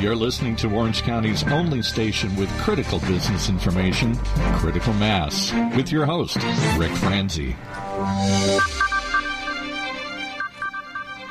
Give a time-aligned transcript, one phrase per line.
[0.00, 4.14] You're listening to Orange County's only station with critical business information,
[4.58, 6.36] Critical Mass, with your host,
[6.76, 7.56] Rick Franzi.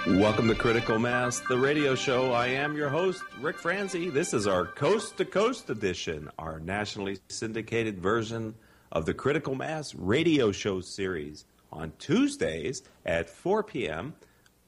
[0.06, 2.34] Welcome to Critical Mass, the radio show.
[2.34, 4.10] I am your host, Rick Franzi.
[4.10, 8.54] This is our coast to coast edition, our nationally syndicated version
[8.92, 11.46] of the Critical Mass radio show series.
[11.72, 14.14] On Tuesdays at 4 p.m.,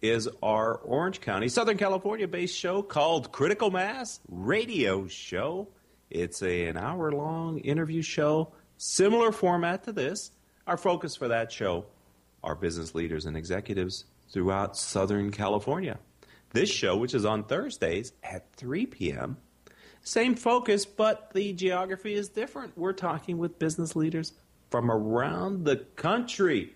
[0.01, 5.67] is our Orange County, Southern California based show called Critical Mass Radio Show.
[6.09, 10.31] It's a, an hour long interview show, similar format to this.
[10.65, 11.85] Our focus for that show
[12.43, 15.99] are business leaders and executives throughout Southern California.
[16.51, 19.37] This show, which is on Thursdays at 3 p.m.,
[20.01, 22.77] same focus, but the geography is different.
[22.77, 24.31] We're talking with business leaders
[24.69, 26.73] from around the country.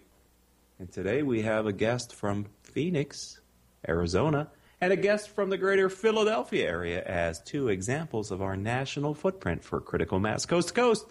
[0.77, 3.39] And today we have a guest from Phoenix,
[3.87, 4.49] Arizona,
[4.81, 9.63] and a guest from the greater Philadelphia area as two examples of our national footprint
[9.63, 11.05] for critical mass coast to coast.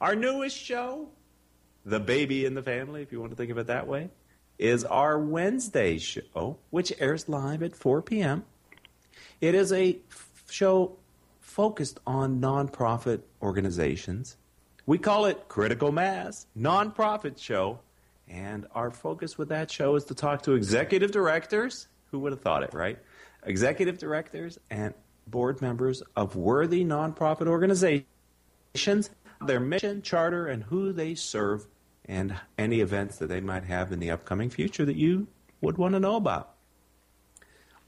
[0.00, 1.08] Our newest show,
[1.86, 4.10] The Baby in the Family, if you want to think of it that way,
[4.58, 8.44] is our Wednesday show, which airs live at 4 p.m.
[9.40, 10.96] It is a f- show
[11.40, 14.36] focused on nonprofit organizations.
[14.86, 17.80] We call it Critical Mass Nonprofit Show
[18.28, 21.88] and our focus with that show is to talk to executive directors.
[22.10, 22.98] Who would have thought it, right?
[23.44, 24.94] Executive directors and
[25.26, 29.10] board members of worthy nonprofit organizations,
[29.44, 31.66] their mission, charter, and who they serve,
[32.06, 35.26] and any events that they might have in the upcoming future that you
[35.60, 36.54] would want to know about.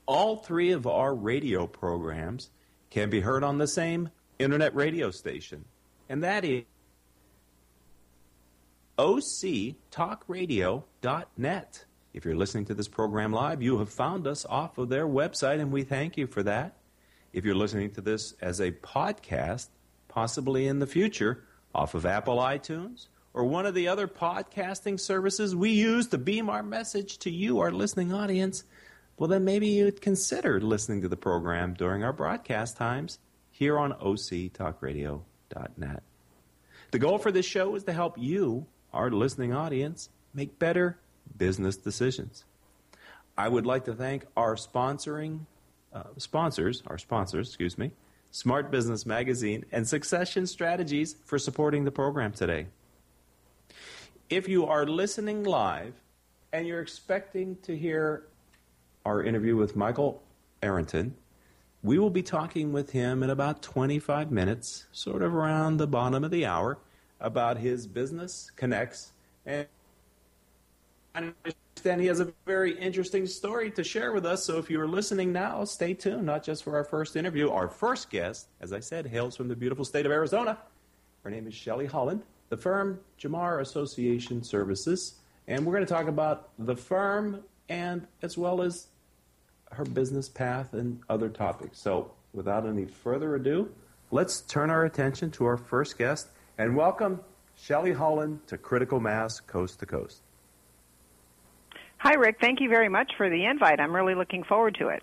[0.06, 2.50] All three of our radio programs
[2.90, 5.64] can be heard on the same internet radio station,
[6.08, 6.64] and that is
[8.98, 11.84] octalkradio.net.
[12.14, 15.60] If you're listening to this program live, you have found us off of their website,
[15.60, 16.78] and we thank you for that.
[17.32, 19.68] If you're listening to this as a podcast,
[20.08, 25.54] possibly in the future, off of Apple iTunes or one of the other podcasting services
[25.54, 28.64] we use to beam our message to you, our listening audience,
[29.18, 33.18] well, then maybe you'd consider listening to the program during our broadcast times
[33.50, 36.02] here on octalkradio.net.
[36.92, 40.98] The goal for this show is to help you our listening audience make better
[41.36, 42.44] business decisions.
[43.36, 45.40] I would like to thank our sponsoring
[45.92, 47.92] uh, sponsors, our sponsors, excuse me,
[48.30, 52.66] Smart Business Magazine and Succession Strategies for supporting the program today.
[54.28, 55.94] If you are listening live
[56.52, 58.24] and you're expecting to hear
[59.04, 60.22] our interview with Michael
[60.62, 61.12] Araten,
[61.82, 66.24] we will be talking with him in about 25 minutes, sort of around the bottom
[66.24, 66.78] of the hour
[67.20, 69.10] about his business K'NEX.
[69.44, 69.66] And
[71.14, 74.44] I understand he has a very interesting story to share with us.
[74.44, 77.50] So if you are listening now, stay tuned, not just for our first interview.
[77.50, 80.58] Our first guest, as I said, hails from the beautiful state of Arizona.
[81.22, 85.14] Her name is Shelly Holland, the firm Jomar Association Services.
[85.48, 88.88] And we're going to talk about the firm and as well as
[89.72, 91.78] her business path and other topics.
[91.78, 93.70] So without any further ado,
[94.10, 97.20] let's turn our attention to our first guest and welcome
[97.54, 100.22] Shelly Holland to Critical Mass Coast to Coast.
[101.98, 102.38] Hi, Rick.
[102.40, 103.80] Thank you very much for the invite.
[103.80, 105.02] I'm really looking forward to it.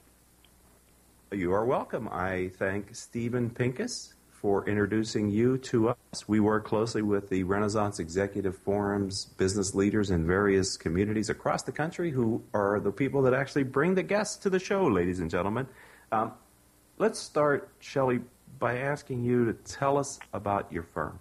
[1.31, 2.07] You are welcome.
[2.11, 6.27] I thank Stephen Pincus for introducing you to us.
[6.27, 11.71] We work closely with the Renaissance Executive Forum's business leaders in various communities across the
[11.71, 15.29] country who are the people that actually bring the guests to the show, ladies and
[15.29, 15.67] gentlemen.
[16.11, 16.33] Um,
[16.99, 18.21] let's start, Shelly,
[18.59, 21.19] by asking you to tell us about your firm.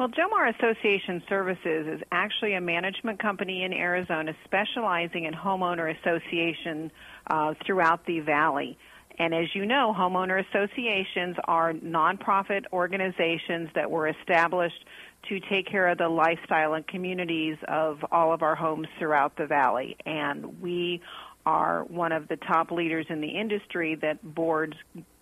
[0.00, 6.90] Well, Jomar Association Services is actually a management company in Arizona specializing in homeowner association
[7.26, 8.78] uh, throughout the valley.
[9.18, 14.82] And as you know, homeowner associations are nonprofit organizations that were established
[15.28, 19.44] to take care of the lifestyle and communities of all of our homes throughout the
[19.44, 19.98] valley.
[20.06, 21.02] And we
[21.44, 24.78] are one of the top leaders in the industry that boards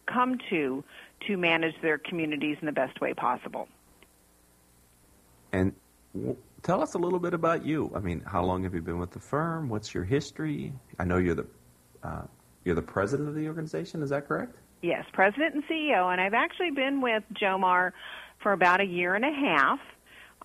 [0.06, 0.84] come to
[1.26, 3.66] to manage their communities in the best way possible.
[5.52, 5.74] And
[6.62, 7.90] tell us a little bit about you.
[7.94, 9.68] I mean, how long have you been with the firm?
[9.68, 10.72] What's your history?
[10.98, 11.46] I know you're the
[12.02, 12.22] uh,
[12.64, 14.02] you're the president of the organization.
[14.02, 14.56] Is that correct?
[14.82, 16.12] Yes, president and CEO.
[16.12, 17.92] And I've actually been with Jomar
[18.42, 19.80] for about a year and a half.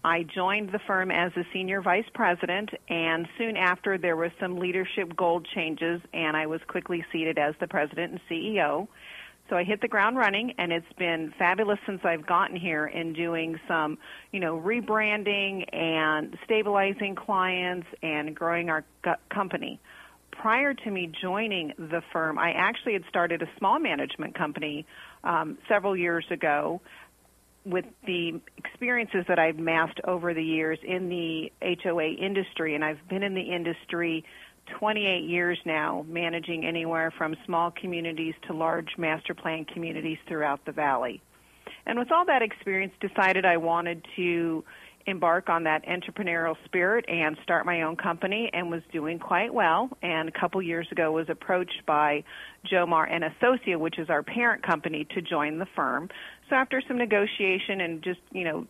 [0.06, 4.58] I joined the firm as a senior vice president, and soon after there was some
[4.58, 8.88] leadership goal changes, and I was quickly seated as the president and CEO.
[9.50, 13.14] So I hit the ground running, and it's been fabulous since I've gotten here in
[13.14, 13.98] doing some,
[14.32, 18.84] you know, rebranding and stabilizing clients and growing our
[19.30, 19.80] company.
[20.32, 24.86] prior to me joining the firm, I actually had started a small management company
[25.24, 26.82] um, several years ago
[27.66, 31.52] with the experiences that I've amassed over the years in the
[31.84, 34.26] HOA industry, and I've been in the industry
[34.80, 40.72] 28 years now, managing anywhere from small communities to large master plan communities throughout the
[40.72, 41.22] valley.
[41.86, 44.64] And with all that experience, decided I wanted to
[45.06, 49.90] embark on that entrepreneurial spirit and start my own company and was doing quite well
[50.02, 52.24] and a couple years ago was approached by
[52.72, 56.10] Jomar and Associa which is our parent company to join the firm
[56.50, 58.66] so after some negotiation and just you know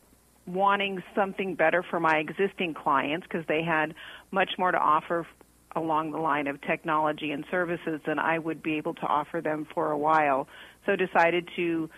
[0.47, 3.93] wanting something better for my existing clients because they had
[4.31, 5.25] much more to offer
[5.75, 9.67] along the line of technology and services than I would be able to offer them
[9.73, 10.47] for a while
[10.85, 11.89] so decided to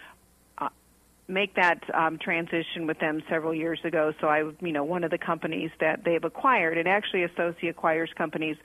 [1.27, 4.13] make that um, transition with them several years ago.
[4.21, 8.09] So I, you know, one of the companies that they've acquired, and actually Associa acquires
[8.15, 8.57] companies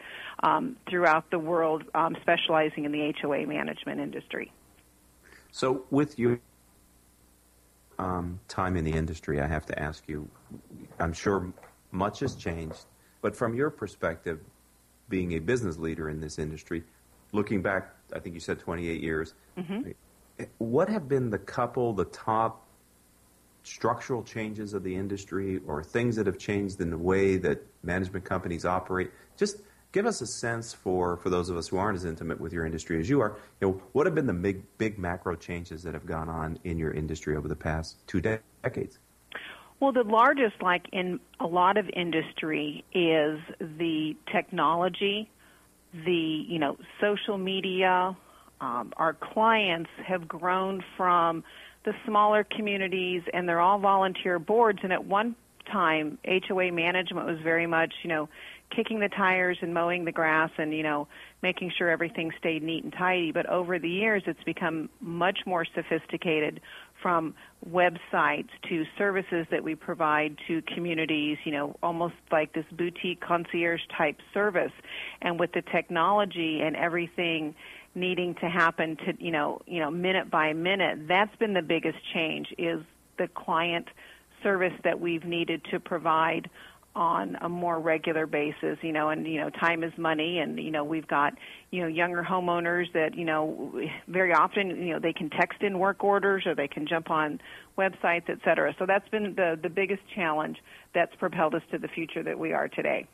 [0.43, 4.53] um, throughout the world um, specializing in the HOA management industry.
[5.53, 6.39] So with your
[7.99, 10.29] um, time in the industry, I have to ask you,
[10.99, 11.53] I'm sure
[11.93, 12.85] much has changed,
[13.23, 14.41] but from your perspective,
[15.11, 16.83] being a business leader in this industry,
[17.33, 19.91] looking back, I think you said 28 years, mm-hmm
[20.59, 22.67] what have been the couple, the top
[23.63, 28.25] structural changes of the industry or things that have changed in the way that management
[28.25, 29.11] companies operate?
[29.37, 29.59] Just
[29.93, 32.65] give us a sense for, for those of us who aren't as intimate with your
[32.65, 33.37] industry as you are.
[33.61, 36.79] You know, what have been the big, big macro changes that have gone on in
[36.79, 38.99] your industry over the past two de- decades?
[39.81, 45.31] Well, the largest, like in a lot of industry, is the technology,
[45.93, 46.13] the
[46.47, 48.15] you know social media,
[48.61, 51.45] um, our clients have grown from
[51.85, 54.81] the smaller communities, and they're all volunteer boards.
[54.83, 55.35] And at one
[55.73, 58.29] time, HOA management was very much, you know,
[58.75, 61.09] kicking the tires and mowing the grass and, you know,
[61.43, 63.33] making sure everything stayed neat and tidy.
[63.33, 66.61] But over the years, it's become much more sophisticated
[67.03, 67.35] from
[67.69, 73.81] websites to services that we provide to communities, you know, almost like this boutique concierge
[73.97, 74.73] type service.
[75.23, 77.55] And with the technology and everything
[77.95, 81.99] needing to happen to you know you know minute by minute that's been the biggest
[82.15, 82.81] change is
[83.19, 83.89] the client
[84.43, 86.49] service that we've needed to provide
[86.95, 90.73] on a more regular basis you know and you know time is money and you
[90.73, 91.35] know we've got
[91.71, 93.73] you know younger homeowners that you know
[94.09, 97.41] very often you know they can text in work orders or they can jump on
[97.79, 98.75] websites et cetera.
[98.79, 100.59] So that's been the the biggest challenge
[100.93, 103.07] that's propelled us to the future that we are today.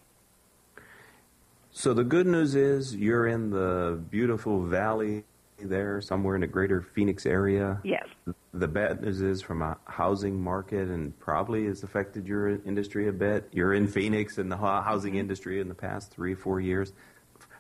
[1.70, 5.24] So the good news is you're in the beautiful valley
[5.58, 7.80] there, somewhere in the greater Phoenix area.
[7.82, 8.06] Yes.
[8.52, 13.12] The bad news is from a housing market and probably has affected your industry a
[13.12, 13.48] bit.
[13.52, 15.20] You're in Phoenix in the housing mm-hmm.
[15.20, 16.92] industry in the past three, four years.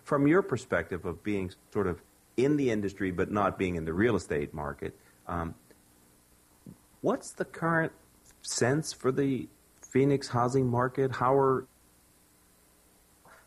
[0.04, 2.00] From your perspective of being sort of
[2.36, 4.96] in the industry but not being in the real estate market,
[5.26, 5.54] um,
[7.00, 7.92] what's the current
[8.42, 9.48] sense for the
[9.80, 11.12] Phoenix housing market?
[11.12, 11.66] How are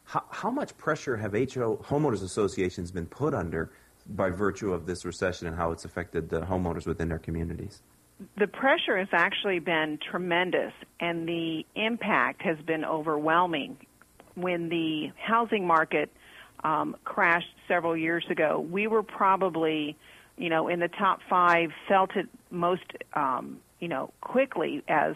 [0.03, 3.71] how, how much pressure have HO homeowners associations been put under
[4.15, 7.81] by virtue of this recession and how it's affected the homeowners within their communities?
[8.37, 13.77] The pressure has actually been tremendous, and the impact has been overwhelming.
[14.35, 16.11] When the housing market
[16.63, 19.95] um, crashed several years ago, we were probably,
[20.37, 22.83] you know, in the top five, felt it most,
[23.13, 25.15] um, you know, quickly as,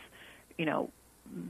[0.58, 0.90] you know,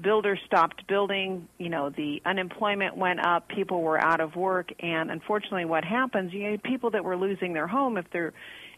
[0.02, 5.12] builders stopped building, you know, the unemployment went up, people were out of work, and
[5.12, 8.34] unfortunately what happens, you know, people that were losing their home if they're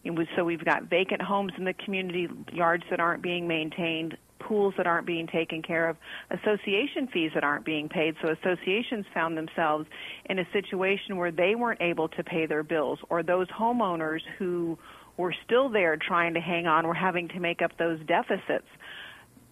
[0.05, 4.73] was so we've got vacant homes in the community, yards that aren't being maintained, pools
[4.77, 5.97] that aren't being taken care of,
[6.29, 8.15] association fees that aren't being paid.
[8.21, 9.87] So associations found themselves
[10.29, 14.77] in a situation where they weren't able to pay their bills or those homeowners who
[15.17, 18.67] were still there trying to hang on were having to make up those deficits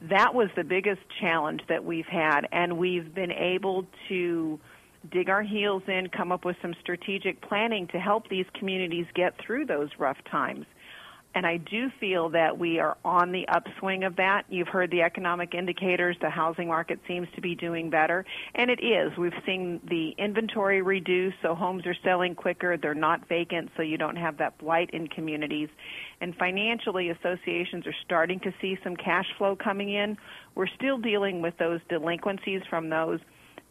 [0.10, 4.60] that was the biggest challenge that we've had, and we've been able to
[5.12, 9.34] dig our heels in, come up with some strategic planning to help these communities get
[9.46, 10.66] through those rough times.
[11.36, 14.46] And I do feel that we are on the upswing of that.
[14.50, 16.16] You've heard the economic indicators.
[16.22, 18.24] The housing market seems to be doing better.
[18.54, 19.18] And it is.
[19.18, 22.78] We've seen the inventory reduce, so homes are selling quicker.
[22.78, 25.70] They're not vacant, so you don't have that blight in communities.
[26.22, 30.18] And financially, associations are starting to see some cash flow coming in.
[30.54, 33.20] We're still dealing with those delinquencies from those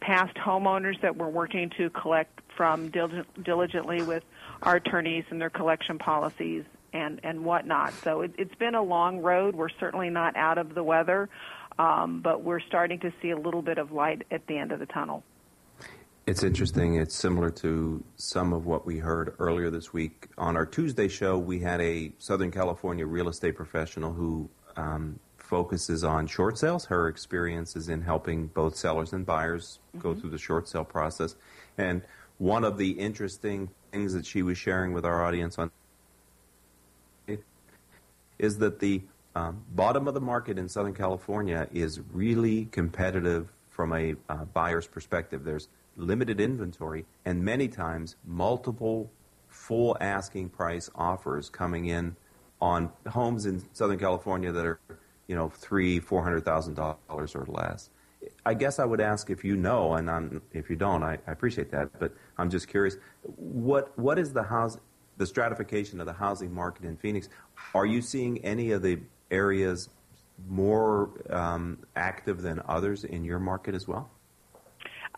[0.01, 4.23] past homeowners that we're working to collect from diligently with
[4.61, 7.93] our attorneys and their collection policies and and whatnot.
[8.03, 9.55] So it, it's been a long road.
[9.55, 11.29] We're certainly not out of the weather,
[11.77, 14.79] um, but we're starting to see a little bit of light at the end of
[14.79, 15.23] the tunnel.
[16.25, 16.95] It's interesting.
[16.95, 20.29] It's similar to some of what we heard earlier this week.
[20.37, 26.05] On our Tuesday show, we had a Southern California real estate professional who um, focuses
[26.05, 26.85] on short sales.
[26.85, 29.99] Her experience is in helping both sellers and buyers mm-hmm.
[29.99, 31.35] go through the short sale process.
[31.77, 32.03] And
[32.37, 35.71] one of the interesting things that she was sharing with our audience on
[38.39, 39.01] is that the
[39.35, 44.87] um, bottom of the market in Southern California is really competitive from a uh, buyer's
[44.87, 45.43] perspective.
[45.43, 49.11] There's limited inventory and many times multiple
[49.47, 52.15] full asking price offers coming in
[52.61, 54.79] on homes in Southern California that are,
[55.27, 57.89] you know, three, four hundred thousand dollars or less.
[58.45, 61.31] I guess I would ask if you know, and I'm, if you don't, I, I,
[61.31, 61.89] appreciate that.
[61.99, 62.95] But I'm just curious,
[63.35, 64.77] what what is the house,
[65.17, 67.29] the stratification of the housing market in Phoenix?
[67.73, 68.99] Are you seeing any of the
[69.31, 69.89] areas
[70.47, 74.09] more um, active than others in your market as well?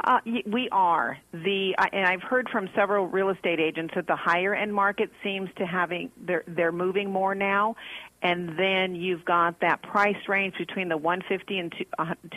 [0.04, 4.54] Uh, we are the, and I've heard from several real estate agents that the higher
[4.54, 7.78] end market seems to having they're they're moving more now,
[8.22, 11.74] and then you've got that price range between the 150 and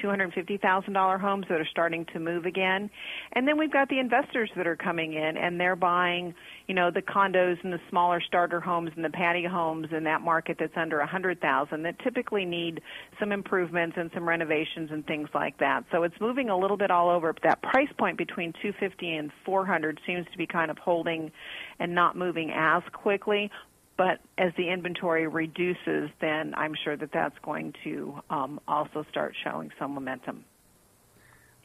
[0.01, 2.91] 250 thousand dollar homes that are starting to move again,
[3.33, 6.35] and then we've got the investors that are coming in and they're buying,
[6.69, 10.21] you know, the condos and the smaller starter homes and the patio homes in that
[10.21, 12.83] market that's under a hundred thousand that typically need
[13.19, 15.85] some improvements and some renovations and things like that.
[15.91, 17.33] So it's moving a little bit all over.
[17.33, 21.33] But that price point between 250 and 400 seems to be kind of holding
[21.81, 23.51] and not moving as quickly.
[23.97, 29.35] But as the inventory reduces, then I'm sure that that's going to um, also start
[29.43, 30.45] showing some momentum.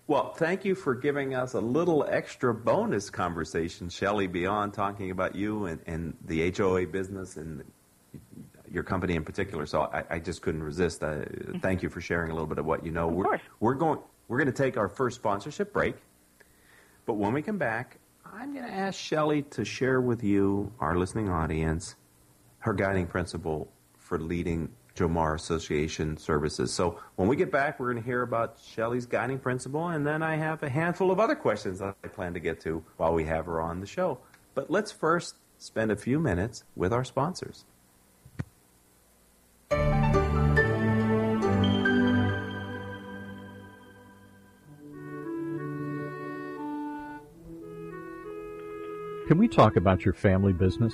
[0.05, 5.33] Well, thank you for giving us a little extra bonus conversation, Shelley, beyond talking about
[5.33, 7.63] you and, and the HOA business and
[8.69, 9.65] your company in particular.
[9.65, 11.03] So I, I just couldn't resist.
[11.03, 11.23] Uh,
[11.61, 13.07] thank you for sharing a little bit of what you know.
[13.07, 13.41] Of we're, course.
[13.61, 13.99] We're going.
[14.27, 15.95] We're going to take our first sponsorship break,
[17.05, 20.97] but when we come back, I'm going to ask Shelley to share with you, our
[20.97, 21.95] listening audience,
[22.59, 26.71] her guiding principle for leading Jomar Association services.
[26.71, 30.21] So when we get back, we're going to hear about Shelley's guiding principle, and then
[30.21, 33.25] I have a handful of other questions that I plan to get to while we
[33.25, 34.19] have her on the show.
[34.53, 37.65] But let's first spend a few minutes with our sponsors.
[49.27, 50.93] Can we talk about your family business?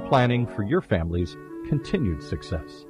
[0.00, 1.36] planning for your family's
[1.68, 2.86] continued success.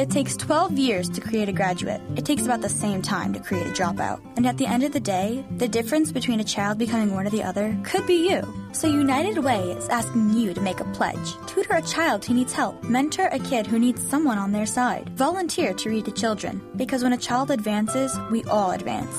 [0.00, 2.00] It takes 12 years to create a graduate.
[2.16, 4.22] It takes about the same time to create a dropout.
[4.38, 7.30] And at the end of the day, the difference between a child becoming one or
[7.30, 8.42] the other could be you.
[8.72, 11.34] So United Way is asking you to make a pledge.
[11.46, 12.82] Tutor a child who needs help.
[12.82, 15.10] Mentor a kid who needs someone on their side.
[15.18, 16.62] Volunteer to read to children.
[16.76, 19.14] Because when a child advances, we all advance.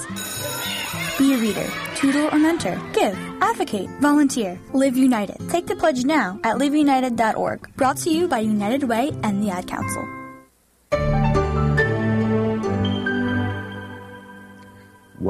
[1.19, 2.81] Be a reader, tutor, or mentor.
[2.93, 5.47] Give, advocate, volunteer, live united.
[5.47, 7.75] Take the pledge now at liveunited.org.
[7.75, 10.20] Brought to you by United Way and the Ad Council.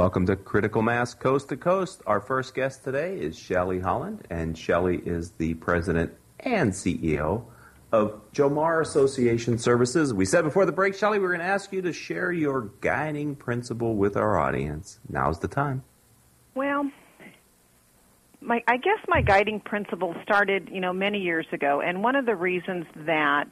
[0.01, 2.01] Welcome to Critical Mass Coast to Coast.
[2.08, 7.43] Our first guest today is Shelley Holland, and Shelley is the president and CEO
[7.91, 10.12] of Jomar Association Services.
[10.12, 13.36] We said before the break, Shelley, we're going to ask you to share your guiding
[13.36, 15.00] principle with our audience.
[15.08, 15.84] Now's the time.
[16.55, 16.89] Well,
[18.41, 22.25] my, I guess my guiding principle started, you know, many years ago, and one of
[22.25, 23.51] the reasons that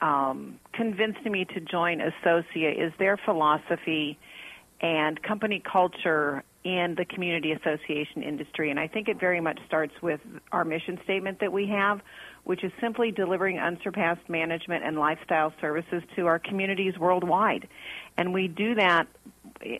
[0.00, 4.20] um, convinced me to join Associa is their philosophy
[4.80, 8.70] and company culture in the community association industry.
[8.70, 10.20] And I think it very much starts with
[10.52, 12.00] our mission statement that we have,
[12.44, 17.66] which is simply delivering unsurpassed management and lifestyle services to our communities worldwide.
[18.18, 19.06] And we do that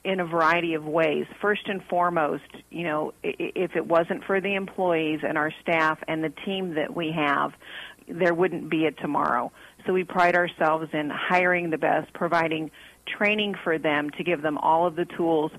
[0.04, 1.26] in a variety of ways.
[1.40, 6.24] First and foremost, you know, if it wasn't for the employees and our staff and
[6.24, 7.52] the team that we have,
[8.08, 9.52] there wouldn't be a tomorrow.
[9.86, 12.70] So we pride ourselves in hiring the best, providing
[13.06, 15.52] training for them to give them all of the tools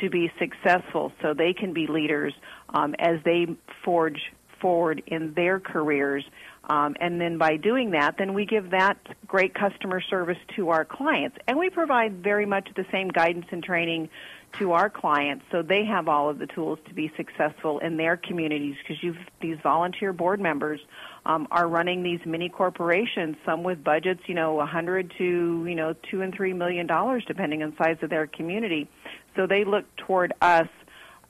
[0.00, 2.32] to be successful so they can be leaders
[2.70, 3.46] um, as they
[3.84, 4.20] forge
[4.60, 6.24] forward in their careers.
[6.68, 10.84] Um, and then by doing that, then we give that great customer service to our
[10.84, 11.38] clients.
[11.46, 14.10] And we provide very much the same guidance and training
[14.58, 18.16] to our clients so they have all of the tools to be successful in their
[18.16, 20.80] communities because you've these volunteer board members
[21.28, 25.94] um, are running these mini corporations, some with budgets, you know, 100 to, you know,
[26.10, 28.88] 2 and 3 million dollars depending on size of their community.
[29.36, 30.68] So they look toward us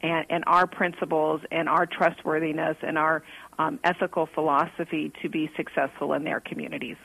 [0.00, 3.24] and, and our principles and our trustworthiness and our
[3.58, 6.96] um, ethical philosophy to be successful in their communities.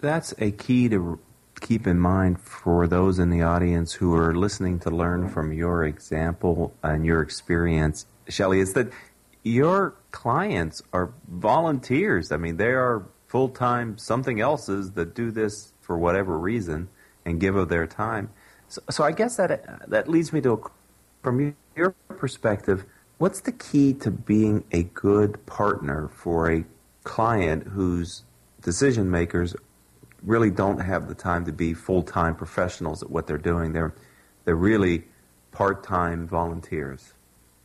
[0.00, 1.20] That's a key to
[1.60, 5.84] keep in mind for those in the audience who are listening to learn from your
[5.84, 8.92] example and your experience, Shelley, is that
[9.42, 12.32] your clients are volunteers.
[12.32, 16.88] I mean, they are full time something else's that do this for whatever reason
[17.24, 18.30] and give of their time.
[18.68, 20.70] So, so I guess that that leads me to,
[21.22, 22.84] from your perspective,
[23.18, 26.64] what's the key to being a good partner for a
[27.04, 28.24] client whose
[28.62, 29.54] decision makers
[30.22, 33.72] really don't have the time to be full time professionals at what they're doing.
[33.72, 33.94] They're
[34.44, 35.04] they're really
[35.50, 37.14] part time volunteers.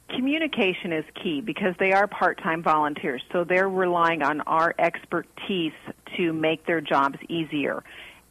[0.10, 5.74] Communication is key because they are part time volunteers, so they're relying on our expertise
[6.16, 7.84] to make their jobs easier.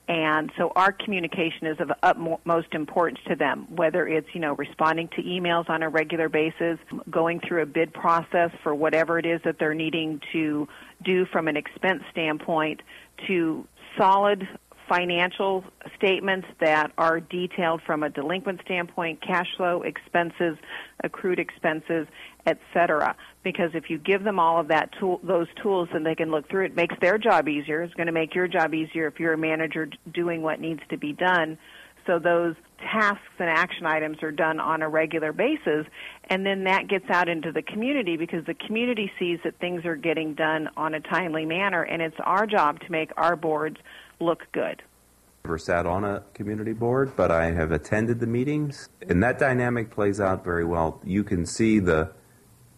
[0.09, 5.09] And so our communication is of utmost importance to them, whether it's, you know, responding
[5.17, 6.79] to emails on a regular basis,
[7.11, 10.69] going through a bid process for whatever it is that they're needing to
[11.05, 12.83] do from an expense standpoint
[13.27, 13.67] to
[13.99, 14.47] solid
[14.89, 15.65] financial
[15.97, 20.57] statements that are detailed from a delinquent standpoint, cash flow, expenses,
[21.03, 22.07] accrued expenses,
[22.47, 23.17] etc.
[23.43, 26.49] Because if you give them all of that tool, those tools, and they can look
[26.49, 27.83] through it, makes their job easier.
[27.83, 30.97] It's going to make your job easier if you're a manager doing what needs to
[30.97, 31.59] be done.
[32.07, 35.87] So those tasks and action items are done on a regular basis,
[36.31, 39.97] and then that gets out into the community because the community sees that things are
[39.97, 43.79] getting done on a timely manner, and it's our job to make our boards
[44.21, 44.83] look good.
[45.45, 49.91] Never sat on a community board, but I have attended the meetings, and that dynamic
[49.91, 51.01] plays out very well.
[51.05, 52.13] You can see the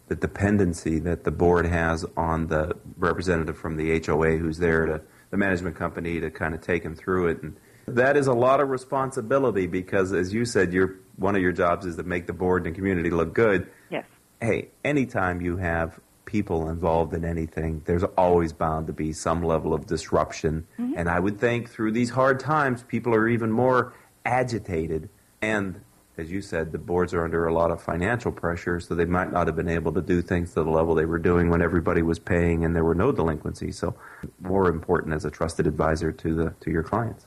[0.07, 5.01] the dependency that the board has on the representative from the HOA who's there to
[5.29, 7.55] the management company to kind of take them through it and
[7.95, 11.85] that is a lot of responsibility because, as you said, your one of your jobs
[11.85, 13.69] is to make the board and community look good.
[13.89, 14.05] Yes.
[14.41, 15.99] Hey, anytime you have
[16.29, 20.67] people involved in anything, there's always bound to be some level of disruption.
[20.79, 20.93] Mm-hmm.
[20.95, 23.93] And I would think through these hard times, people are even more
[24.25, 25.09] agitated.
[25.41, 25.81] And
[26.19, 29.31] as you said, the boards are under a lot of financial pressure, so they might
[29.31, 32.03] not have been able to do things to the level they were doing when everybody
[32.03, 33.79] was paying and there were no delinquencies.
[33.79, 33.95] So,
[34.39, 37.25] more important as a trusted advisor to the to your clients.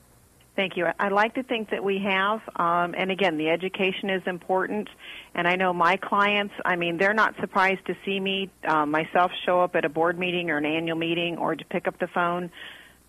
[0.55, 0.87] Thank you.
[0.99, 4.89] I like to think that we have, um, and again, the education is important.
[5.35, 6.53] And I know my clients.
[6.63, 10.19] I mean, they're not surprised to see me um, myself show up at a board
[10.19, 12.51] meeting or an annual meeting, or to pick up the phone,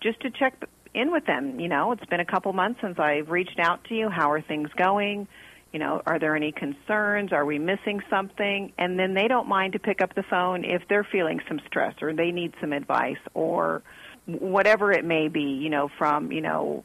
[0.00, 0.54] just to check
[0.94, 1.60] in with them.
[1.60, 4.08] You know, it's been a couple months since I've reached out to you.
[4.08, 5.28] How are things going?
[5.70, 7.30] You know, are there any concerns?
[7.32, 8.72] Are we missing something?
[8.78, 11.94] And then they don't mind to pick up the phone if they're feeling some stress
[12.00, 13.82] or they need some advice or
[14.26, 16.84] whatever it may be, you know, from, you know,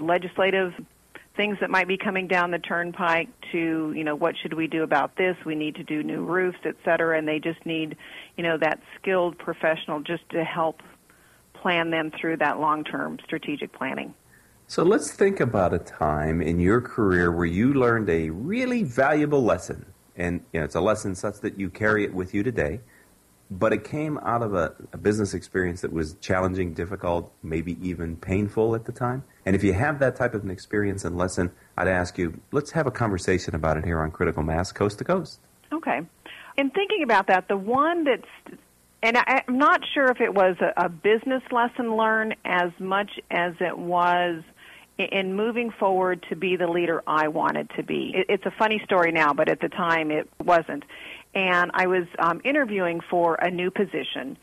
[0.00, 0.72] legislative
[1.36, 4.82] things that might be coming down the turnpike to you know what should we do
[4.82, 5.36] about this?
[5.46, 7.18] We need to do new roofs et cetera.
[7.18, 7.96] And they just need
[8.36, 10.82] you know that skilled professional just to help
[11.54, 14.14] plan them through that long term strategic planning.
[14.66, 19.42] So let's think about a time in your career where you learned a really valuable
[19.42, 19.86] lesson.
[20.16, 22.80] And you know, it's a lesson such that you carry it with you today
[23.58, 28.16] but it came out of a, a, business experience that was challenging, difficult, maybe even
[28.16, 29.22] painful at the time.
[29.44, 32.70] And if you have that type of an experience and lesson, I'd ask you, let's
[32.72, 35.40] have a conversation about it here on Critical Mass Coast to Coast.
[35.72, 36.00] Okay.
[36.56, 38.58] In thinking about that, the one that's,
[39.02, 43.10] and I, am not sure if it was a, a business lesson learned as much
[43.30, 44.42] as it was
[44.98, 48.14] in moving forward to be the leader I wanted to be.
[48.28, 50.84] It's a funny story now, but at the time it wasn't
[51.34, 54.36] and I was um, interviewing for a new position.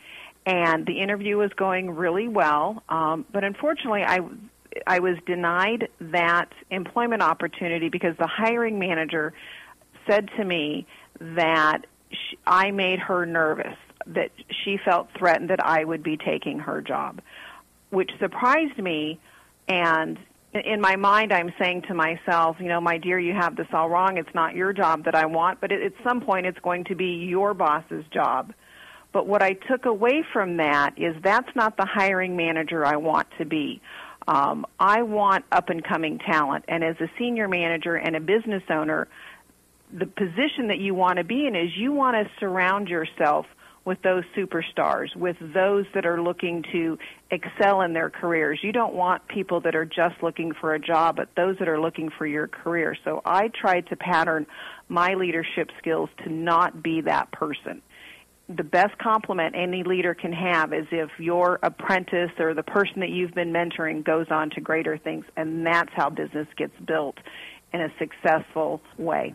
[0.46, 2.82] and the interview was going really well.
[2.90, 4.20] Um, but unfortunately, I
[4.88, 9.34] I was denied that employment opportunity because the hiring manager
[10.10, 10.88] said to me
[11.20, 13.76] that she, I made her nervous,
[14.08, 14.32] that
[14.64, 17.22] she felt threatened that I would be taking her job,
[17.90, 19.20] which surprised me.
[19.68, 20.18] And
[20.54, 23.90] in my mind, I'm saying to myself, you know, my dear, you have this all
[23.90, 24.18] wrong.
[24.18, 27.26] It's not your job that I want, but at some point, it's going to be
[27.28, 28.54] your boss's job.
[29.12, 33.28] But what I took away from that is that's not the hiring manager I want
[33.40, 33.82] to be.
[34.30, 38.62] Um, I want up and coming talent, and as a senior manager and a business
[38.70, 39.08] owner,
[39.92, 43.48] the position that you want to be in is you want to surround yourself
[43.86, 47.00] with those superstars, with those that are looking to
[47.32, 48.60] excel in their careers.
[48.62, 51.82] You don't want people that are just looking for a job, but those that are
[51.82, 52.96] looking for your career.
[53.04, 54.46] So I tried to pattern
[54.90, 57.82] my leadership skills to not be that person
[58.50, 63.10] the best compliment any leader can have is if your apprentice or the person that
[63.10, 67.18] you've been mentoring goes on to greater things, and that's how business gets built
[67.74, 69.34] in a successful way.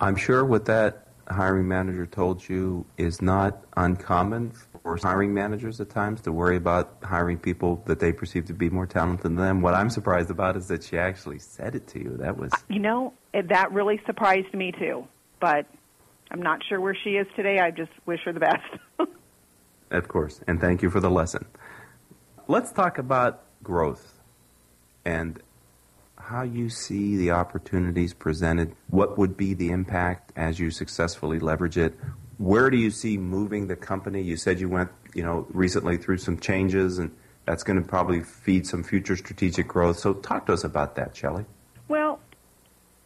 [0.00, 4.52] I'm sure what that hiring manager told you is not uncommon
[4.84, 8.70] for hiring managers at times to worry about hiring people that they perceive to be
[8.70, 9.60] more talented than them.
[9.62, 12.16] What I'm surprised about is that she actually said it to you.
[12.18, 15.08] That was, you know, that really surprised me too.
[15.40, 15.66] But
[16.30, 17.58] I'm not sure where she is today.
[17.60, 19.08] I just wish her the best.
[19.90, 21.46] of course, and thank you for the lesson.
[22.48, 24.20] Let's talk about growth
[25.04, 25.40] and
[26.18, 28.74] how you see the opportunities presented.
[28.88, 31.94] What would be the impact as you successfully leverage it?
[32.38, 34.22] Where do you see moving the company?
[34.22, 38.22] You said you went, you know, recently through some changes, and that's going to probably
[38.22, 39.98] feed some future strategic growth.
[39.98, 41.46] So, talk to us about that, Shelley.
[41.88, 42.18] Well,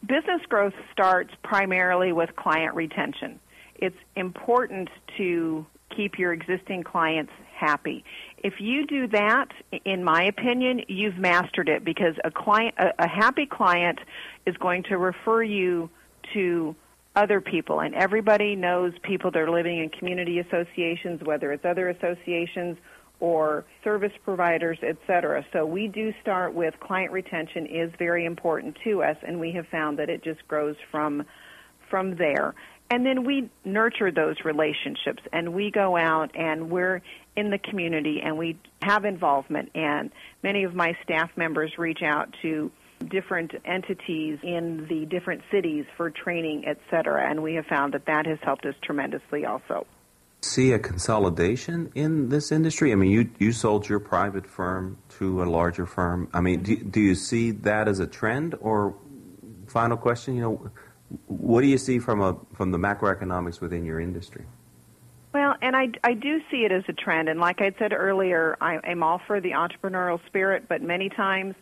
[0.05, 3.39] business growth starts primarily with client retention.
[3.75, 8.03] It's important to keep your existing clients happy.
[8.37, 9.49] If you do that,
[9.85, 13.99] in my opinion, you've mastered it because a client, a, a happy client
[14.45, 15.89] is going to refer you
[16.33, 16.75] to
[17.15, 21.89] other people and everybody knows people that are living in community associations, whether it's other
[21.89, 22.77] associations
[23.21, 25.45] or service providers, et cetera.
[25.53, 29.67] So we do start with client retention is very important to us, and we have
[29.67, 31.23] found that it just grows from
[31.89, 32.55] from there.
[32.89, 37.01] And then we nurture those relationships, and we go out and we're
[37.37, 39.71] in the community, and we have involvement.
[39.75, 40.11] And
[40.43, 42.71] many of my staff members reach out to
[43.07, 47.29] different entities in the different cities for training, et cetera.
[47.29, 49.85] And we have found that that has helped us tremendously also
[50.41, 52.91] see a consolidation in this industry?
[52.91, 56.29] I mean, you you sold your private firm to a larger firm.
[56.33, 58.55] I mean, do, do you see that as a trend?
[58.59, 58.95] Or
[59.67, 60.71] final question, you know,
[61.27, 64.45] what do you see from a from the macroeconomics within your industry?
[65.33, 67.29] Well, and I, I do see it as a trend.
[67.29, 71.55] And like I said earlier, I, I'm all for the entrepreneurial spirit, but many times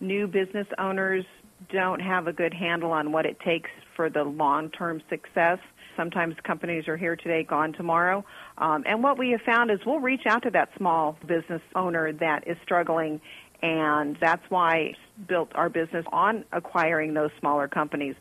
[0.00, 1.24] new business owners
[1.72, 5.58] don't have a good handle on what it takes for the long term success.
[5.96, 8.24] Sometimes companies are here today, gone tomorrow.
[8.58, 12.12] Um, and what we have found is we'll reach out to that small business owner
[12.12, 13.20] that is struggling,
[13.62, 14.94] and that's why
[15.28, 18.14] built our business on acquiring those smaller companies.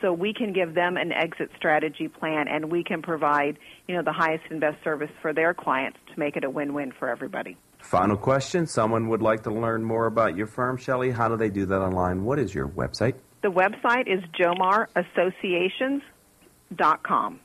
[0.00, 4.02] So we can give them an exit strategy plan, and we can provide, you know,
[4.02, 7.56] the highest and best service for their clients to make it a win-win for everybody.
[7.80, 8.66] Final question.
[8.66, 11.10] Someone would like to learn more about your firm, Shelley.
[11.10, 12.24] How do they do that online?
[12.24, 13.14] What is your website?
[13.42, 16.02] The website is Jomar Associations
[17.02, 17.40] com.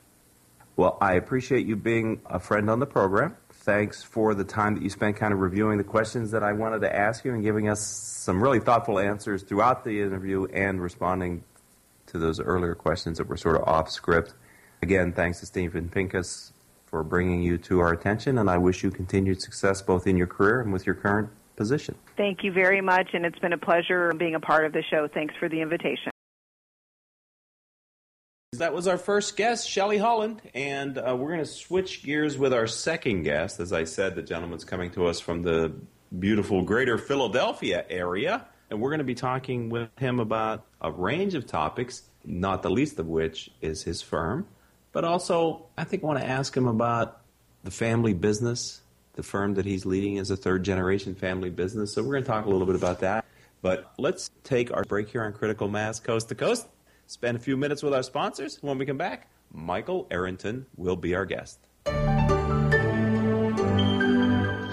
[0.76, 3.36] Well, I appreciate you being a friend on the program.
[3.50, 6.80] Thanks for the time that you spent kind of reviewing the questions that I wanted
[6.80, 11.44] to ask you and giving us some really thoughtful answers throughout the interview and responding
[12.06, 14.34] to those earlier questions that were sort of off script.
[14.82, 16.52] Again, thanks to Stephen Pincus
[16.86, 20.26] for bringing you to our attention, and I wish you continued success both in your
[20.26, 21.94] career and with your current position.
[22.16, 25.08] Thank you very much, and it's been a pleasure being a part of the show.
[25.08, 26.13] Thanks for the invitation.
[28.58, 32.52] That was our first guest, Shelley Holland, and uh, we're going to switch gears with
[32.52, 33.60] our second guest.
[33.60, 35.72] As I said, the gentleman's coming to us from the
[36.18, 41.34] beautiful greater Philadelphia area, and we're going to be talking with him about a range
[41.34, 44.46] of topics, not the least of which is his firm.
[44.92, 47.20] But also, I think I want to ask him about
[47.64, 48.80] the family business.
[49.14, 52.28] The firm that he's leading is a third generation family business, so we're going to
[52.28, 53.24] talk a little bit about that.
[53.62, 56.66] But let's take our break here on Critical Mass Coast to Coast
[57.06, 58.58] spend a few minutes with our sponsors.
[58.60, 61.58] When we come back, Michael Araten will be our guest.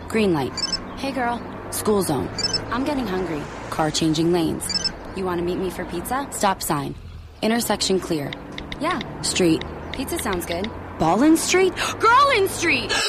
[0.07, 0.53] Green light.
[0.97, 1.41] Hey girl.
[1.71, 2.29] School zone.
[2.71, 3.41] I'm getting hungry.
[3.69, 4.91] Car changing lanes.
[5.15, 6.27] You want to meet me for pizza?
[6.31, 6.95] Stop sign.
[7.41, 8.31] Intersection clear.
[8.79, 8.99] Yeah.
[9.21, 9.63] Street.
[9.93, 10.69] Pizza sounds good.
[10.99, 11.73] Ballin Street?
[11.99, 12.91] Girlin Street!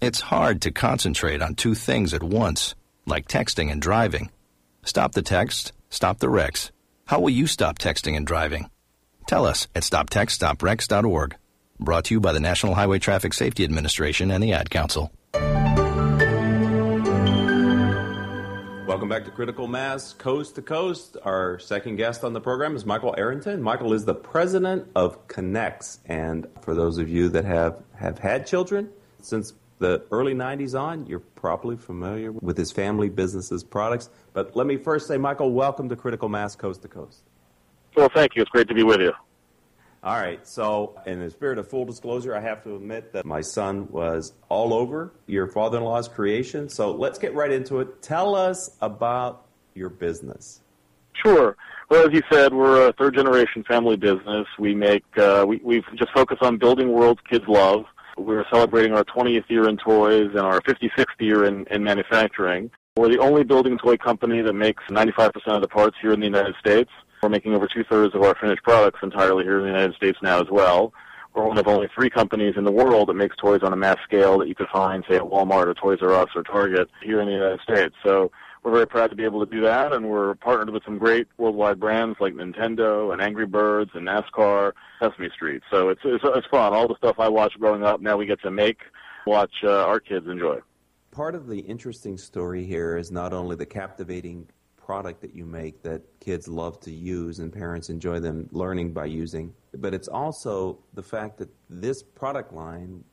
[0.00, 4.30] It's hard to concentrate on two things at once, like texting and driving.
[4.82, 6.72] Stop the text, stop the wrecks.
[7.06, 8.70] How will you stop texting and driving?
[9.26, 11.36] Tell us at stoptextstopwrecks.org.
[11.78, 15.12] Brought to you by the National Highway Traffic Safety Administration and the Ad Council.
[18.86, 21.16] Welcome back to Critical Mass Coast to Coast.
[21.24, 23.60] Our second guest on the program is Michael Araten.
[23.60, 26.00] Michael is the president of K'NEX.
[26.06, 28.90] And for those of you that have, have had children
[29.22, 34.10] since the early 90s on, you're probably familiar with his family businesses products.
[34.32, 37.22] But let me first say, Michael, welcome to Critical Mass Coast to Coast.
[37.96, 38.42] Well, thank you.
[38.42, 39.12] It's great to be with you.
[40.04, 40.46] All right.
[40.46, 44.32] So, in the spirit of full disclosure, I have to admit that my son was
[44.48, 46.68] all over your father in law's creation.
[46.68, 48.00] So, let's get right into it.
[48.00, 50.60] Tell us about your business.
[51.12, 51.56] Sure.
[51.90, 54.46] Well, as you said, we're a third generation family business.
[54.58, 57.84] We make, uh, we, we've just focused on building worlds kids love.
[58.20, 62.70] We're celebrating our 20th year in toys and our 56th year in, in manufacturing.
[62.96, 66.26] We're the only building toy company that makes 95% of the parts here in the
[66.26, 66.90] United States.
[67.22, 70.38] We're making over two-thirds of our finished products entirely here in the United States now
[70.38, 70.92] as well.
[71.34, 73.96] We're one of only three companies in the world that makes toys on a mass
[74.04, 77.20] scale that you could find, say, at Walmart or Toys R Us or Target here
[77.20, 77.94] in the United States.
[78.04, 78.30] So
[78.62, 81.26] we're very proud to be able to do that, and we're partnered with some great
[81.38, 85.62] worldwide brands like Nintendo and Angry Birds and NASCAR, Sesame Street.
[85.70, 86.72] So it's it's, it's fun.
[86.72, 88.78] All the stuff I watched growing up, now we get to make,
[89.26, 90.58] watch uh, our kids enjoy.
[91.10, 94.46] Part of the interesting story here is not only the captivating
[94.76, 99.04] product that you make that kids love to use and parents enjoy them learning by
[99.04, 99.54] using.
[99.72, 103.04] But it's also the fact that this product line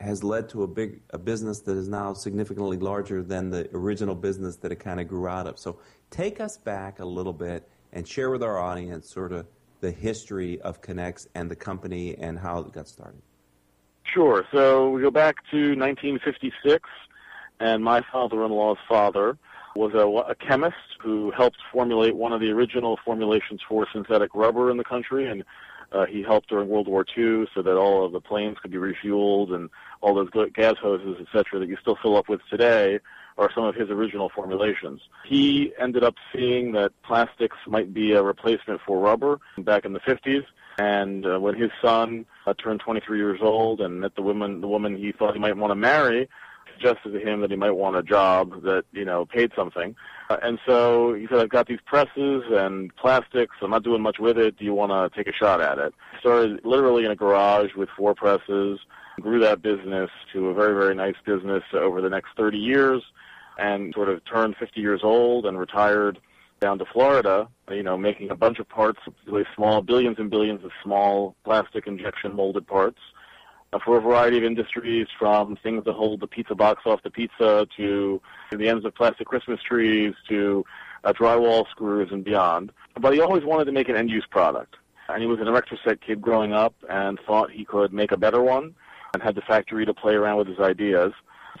[0.00, 4.14] has led to a big a business that is now significantly larger than the original
[4.14, 5.58] business that it kind of grew out of.
[5.58, 5.78] So
[6.10, 9.46] take us back a little bit and share with our audience sort of
[9.80, 13.22] the history of K'NEX and the company and how it got started.
[14.04, 14.44] Sure.
[14.52, 16.88] So we go back to 1956,
[17.60, 19.36] and my father-in-law's father
[19.76, 24.70] was a, a chemist who helped formulate one of the original formulations for synthetic rubber
[24.70, 25.44] in the country, and
[25.92, 28.78] uh, he helped during World War II so that all of the planes could be
[28.78, 29.70] refueled and
[30.00, 33.00] all those gas hoses, etc., that you still fill up with today
[33.38, 35.00] are some of his original formulations.
[35.24, 40.00] He ended up seeing that plastics might be a replacement for rubber back in the
[40.00, 40.44] 50s.
[40.78, 44.68] And uh, when his son uh, turned 23 years old and met the woman, the
[44.68, 46.28] woman he thought he might want to marry,
[46.78, 49.94] suggested to him that he might want a job that you know paid something.
[50.30, 53.56] Uh, and so he said, "I've got these presses and plastics.
[53.62, 54.56] I'm not doing much with it.
[54.58, 57.88] Do you want to take a shot at it?" Started literally in a garage with
[57.96, 58.78] four presses.
[59.20, 63.02] Grew that business to a very very nice business over the next 30 years,
[63.58, 66.18] and sort of turned 50 years old and retired
[66.60, 70.64] down to Florida, you know, making a bunch of parts, really small, billions and billions
[70.64, 72.98] of small plastic injection molded parts
[73.84, 77.66] for a variety of industries, from things that hold the pizza box off the pizza
[77.76, 80.64] to the ends of plastic Christmas trees to
[81.04, 82.72] uh, drywall screws and beyond.
[83.00, 84.76] But he always wanted to make an end-use product.
[85.08, 88.16] And he was an Erector Set kid growing up and thought he could make a
[88.16, 88.74] better one
[89.14, 91.12] and had the factory to play around with his ideas.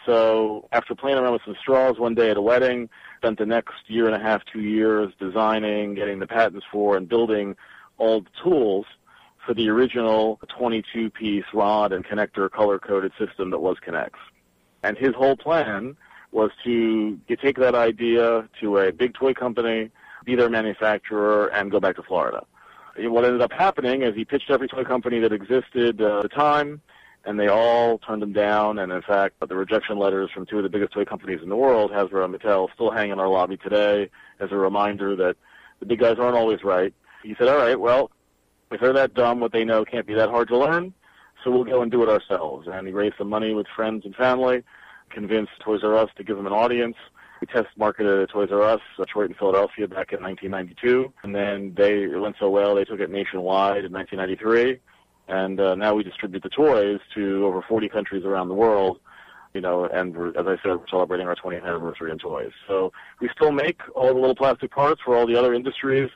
[0.06, 3.74] So after playing around with some straws one day at a wedding, spent the next
[3.86, 7.56] year and a half, two years designing, getting the patents for, and building
[7.96, 8.86] all the tools
[9.48, 14.10] for the original 22-piece rod and connector color-coded system that was K'NEX.
[14.82, 15.96] And his whole plan
[16.32, 19.90] was to take that idea to a big toy company,
[20.26, 22.44] be their manufacturer, and go back to Florida.
[22.98, 26.28] What ended up happening is he pitched every toy company that existed uh, at the
[26.28, 26.82] time,
[27.24, 28.78] and they all turned him down.
[28.78, 31.56] And in fact, the rejection letters from two of the biggest toy companies in the
[31.56, 35.36] world, Hasbro and Mattel, still hang in our lobby today as a reminder that
[35.80, 36.92] the big guys aren't always right.
[37.22, 38.10] He said, all right, well,
[38.70, 40.92] if they're that dumb, what they know can't be that hard to learn,
[41.42, 42.68] so we'll go and do it ourselves.
[42.70, 44.62] And he raised some money with friends and family,
[45.10, 46.96] convinced Toys R Us to give him an audience.
[47.40, 51.74] We test marketed at Toys R Us, Detroit and Philadelphia back in 1992, and then
[51.76, 54.80] they it went so well they took it nationwide in 1993,
[55.28, 59.00] and uh, now we distribute the toys to over 40 countries around the world.
[59.54, 62.52] You know, and as I said, we're celebrating our 20th anniversary in toys.
[62.66, 66.10] So we still make all the little plastic parts for all the other industries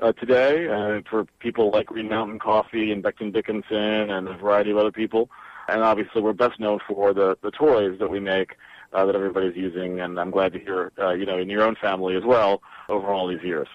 [0.00, 4.70] uh, today, uh, for people like Green Mountain Coffee and Becton Dickinson and a variety
[4.70, 5.30] of other people.
[5.68, 8.56] And obviously, we're best known for the the toys that we make
[8.92, 10.00] uh, that everybody's using.
[10.00, 13.08] And I'm glad to hear, uh, you know, in your own family as well over
[13.08, 13.68] all these years.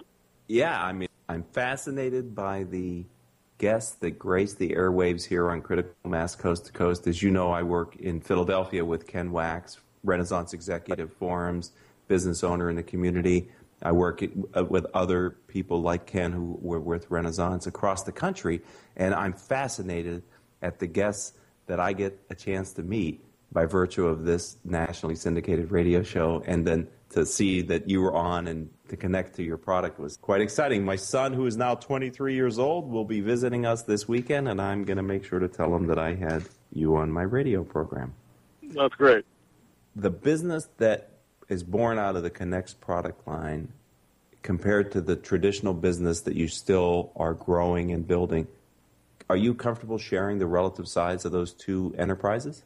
[0.47, 3.05] Yeah, I mean, I'm fascinated by the
[3.57, 7.07] guests that grace the airwaves here on Critical Mass Coast to Coast.
[7.07, 11.71] As you know, I work in Philadelphia with Ken Wax, Renaissance Executive Forums,
[12.07, 13.49] business owner in the community.
[13.81, 14.23] I work
[14.55, 18.61] uh, with other people like Ken who were with Renaissance across the country,
[18.95, 20.23] and I'm fascinated
[20.61, 21.33] at the guests
[21.67, 26.43] that I get a chance to meet by virtue of this nationally syndicated radio show,
[26.45, 30.17] and then to see that you were on and to connect to your product was
[30.17, 30.85] quite exciting.
[30.85, 34.61] My son, who is now 23 years old, will be visiting us this weekend, and
[34.61, 37.63] I'm going to make sure to tell him that I had you on my radio
[37.63, 38.13] program.
[38.63, 39.25] That's great.
[39.95, 41.10] The business that
[41.51, 43.67] is born out of the K'NEX product line
[44.41, 48.47] compared to the traditional business that you still are growing and building,
[49.29, 52.63] are you comfortable sharing the relative size of those two enterprises?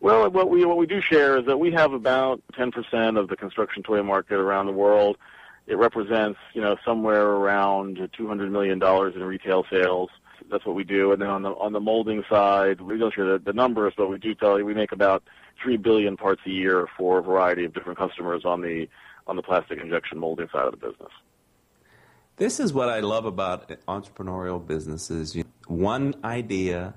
[0.00, 3.36] Well, what we what we do share is that we have about 10% of the
[3.36, 5.18] construction toy market around the world.
[5.66, 10.10] It represents, you know, somewhere around 200 million dollars in retail sales.
[10.48, 11.10] That's what we do.
[11.10, 14.08] And then on the on the molding side, we don't share the, the numbers, but
[14.08, 15.24] we do tell you we make about
[15.62, 18.88] three billion parts a year for a variety of different customers on the
[19.26, 21.10] on the plastic injection molding side of the business.
[22.36, 25.36] This is what I love about entrepreneurial businesses.
[25.66, 26.94] One idea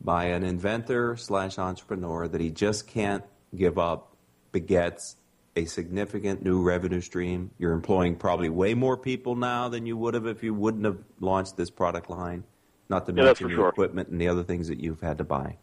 [0.00, 3.22] by an inventor slash entrepreneur that he just can't
[3.54, 4.16] give up
[4.52, 5.16] begets
[5.56, 7.50] a significant new revenue stream.
[7.58, 10.98] You're employing probably way more people now than you would have if you wouldn't have
[11.20, 12.44] launched this product line,
[12.88, 13.68] not to yeah, mention the sure.
[13.68, 15.58] equipment and the other things that you've had to buy.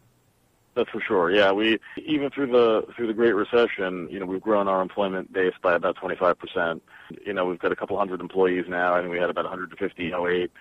[0.78, 1.28] That's for sure.
[1.32, 5.32] Yeah, we even through the through the Great Recession, you know, we've grown our employment
[5.32, 6.84] base by about 25 percent.
[7.26, 8.94] You know, we've got a couple hundred employees now.
[8.94, 10.52] I think we had about 150 in 08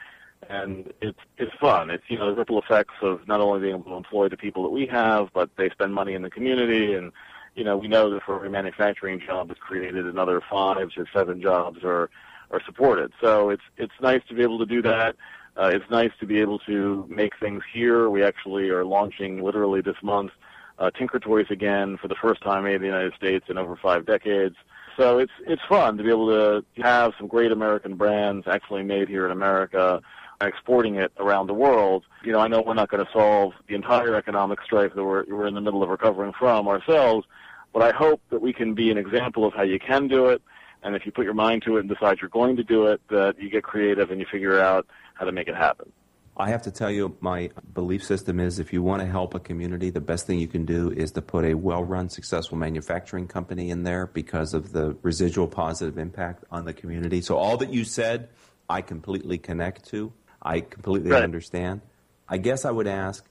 [0.50, 1.92] and it's it's fun.
[1.92, 4.64] It's you know the ripple effects of not only being able to employ the people
[4.64, 7.12] that we have, but they spend money in the community, and
[7.54, 11.44] you know we know that for every manufacturing job is created, another five or seven
[11.44, 12.10] jobs are
[12.50, 13.12] are supported.
[13.22, 15.16] So it's it's nice to be able to do that.
[15.58, 18.10] Uh, it's nice to be able to make things here.
[18.10, 20.32] We actually are launching literally this month
[20.78, 24.56] uh, Tinkertoys again for the first time in the United States in over five decades.
[24.96, 29.08] So it's it's fun to be able to have some great American brands actually made
[29.08, 30.02] here in America
[30.42, 32.04] exporting it around the world.
[32.24, 35.26] You know, I know we're not going to solve the entire economic strife that we're,
[35.26, 37.26] we're in the middle of recovering from ourselves,
[37.74, 40.42] but I hope that we can be an example of how you can do it.
[40.88, 43.02] And if you put your mind to it and decide you're going to do it,
[43.10, 45.92] that you get creative and you figure out how to make it happen.
[46.38, 49.40] I have to tell you, my belief system is if you want to help a
[49.40, 53.28] community, the best thing you can do is to put a well run, successful manufacturing
[53.28, 57.22] company in there because of the residual positive impact on the community.
[57.22, 58.30] So, all that you said,
[58.70, 60.14] I completely connect to.
[60.42, 61.24] I completely right.
[61.24, 61.82] understand.
[62.30, 63.26] I guess I would ask,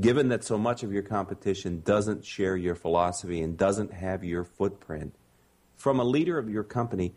[0.00, 4.42] given that so much of your competition doesn't share your philosophy and doesn't have your
[4.42, 5.14] footprint,
[5.80, 7.14] from a leader of your company,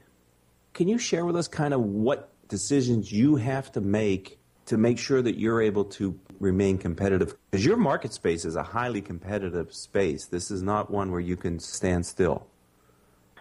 [0.73, 4.97] can you share with us kind of what decisions you have to make to make
[4.97, 7.35] sure that you're able to remain competitive?
[7.51, 10.27] Because your market space is a highly competitive space.
[10.27, 12.47] This is not one where you can stand still.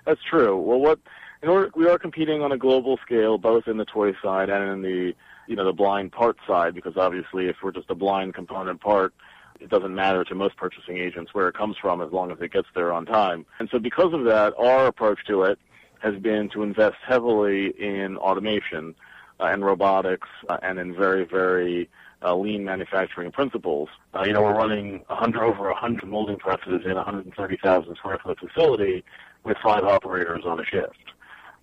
[0.05, 0.59] That's true.
[0.59, 0.99] Well, what
[1.45, 4.83] order, we are competing on a global scale, both in the toy side and in
[4.83, 5.15] the
[5.47, 9.15] you know the blind part side, because obviously if we're just a blind component part,
[9.63, 12.53] it doesn't matter to most purchasing agents where it comes from as long as it
[12.53, 13.47] gets there on time.
[13.59, 15.59] And so because of that, our approach to it
[16.01, 18.95] has been to invest heavily in automation
[19.41, 21.89] uh, and robotics uh, and in very, very
[22.25, 23.89] uh, lean manufacturing principles.
[24.15, 28.39] Uh, you know, we're running 100 over 100 molding presses in a 130,000 square foot
[28.39, 29.05] facility
[29.45, 30.97] with five operators on a shift.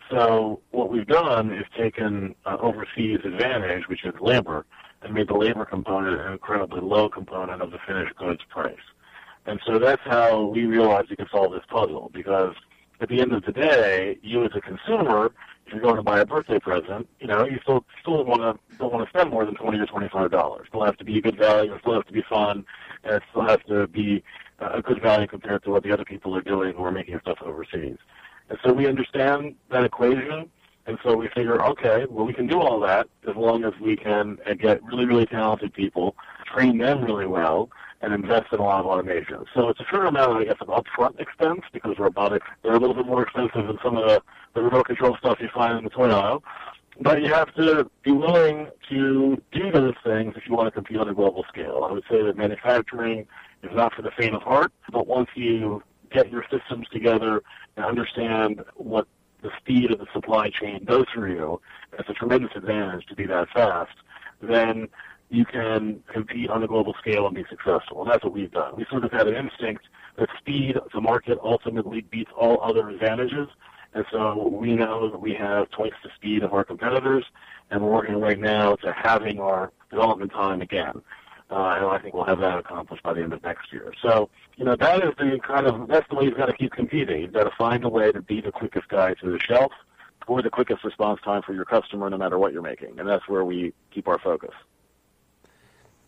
[0.09, 4.65] So what we've done is taken uh, overseas advantage, which is labor,
[5.01, 8.75] and made the labor component an incredibly low component of the finished goods price.
[9.45, 12.53] And so that's how we realized we could solve this puzzle because
[13.01, 15.31] at the end of the day, you as a consumer,
[15.65, 18.77] if you're going to buy a birthday present, you know, you still still want to
[18.77, 20.67] don't want to spend more than twenty or twenty five dollars.
[20.69, 22.65] Still have to be a good value, it still have to be fun,
[23.03, 24.23] and it still has to be
[24.59, 27.37] a good value compared to what the other people are doing who are making stuff
[27.41, 27.97] overseas.
[28.49, 30.49] And so we understand that equation,
[30.89, 33.95] and so we figure, okay, well, we can do all that as long as we
[33.95, 36.15] can uh, get really, really talented people,
[36.51, 37.69] train them really well,
[38.01, 39.45] and invest in a lot of automation.
[39.53, 42.79] So it's a fair amount, of I guess, of upfront expense because robotics they're a
[42.79, 44.23] little bit more expensive than some of the,
[44.55, 46.43] the remote control stuff you find in the toy aisle.
[46.99, 50.97] But you have to be willing to do those things if you want to compete
[50.97, 51.85] on a global scale.
[51.87, 53.27] I would say that manufacturing
[53.61, 57.43] is not for the faint of heart, but once you get your systems together
[57.77, 59.07] and understand what
[59.41, 61.61] the speed of the supply chain goes through, you,
[61.97, 63.95] it's a tremendous advantage to be that fast,
[64.41, 64.87] then
[65.29, 68.01] you can compete on a global scale and be successful.
[68.01, 68.75] And that's what we've done.
[68.75, 69.85] We sort of had an instinct
[70.17, 73.47] that speed to market ultimately beats all other advantages.
[73.93, 77.25] And so we know that we have twice the speed of our competitors,
[77.71, 81.01] and we're working right now to having our development time again.
[81.51, 83.91] Uh, and I think we'll have that accomplished by the end of next year.
[84.03, 86.71] So, you know, that is the kind of, that's the way you've got to keep
[86.73, 87.21] competing.
[87.21, 89.71] You've got to find a way to be the quickest guy to the shelf
[90.27, 92.99] or the quickest response time for your customer no matter what you're making.
[92.99, 94.51] And that's where we keep our focus.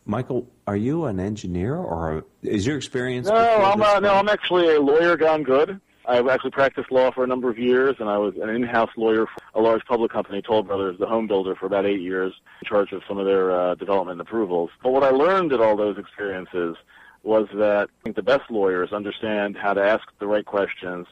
[0.06, 3.28] Michael, are you an engineer or is your experience?
[3.28, 5.80] No, I'm a, no, I'm actually a lawyer gone good.
[6.06, 9.28] I've actually practiced law for a number of years, and I was an in-house lawyer
[9.28, 12.68] for a large public company, Toll Brothers, the home builder, for about eight years, in
[12.68, 14.70] charge of some of their uh, development approvals.
[14.82, 16.78] But what I learned at all those experiences
[17.24, 21.06] was that I think the best lawyers understand how to ask the right questions,